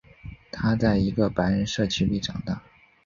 [0.51, 2.63] 他在一个白人社区里长大。